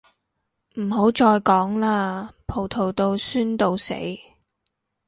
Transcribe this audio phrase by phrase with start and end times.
[0.79, 3.93] 唔好再講喇，葡萄到酸到死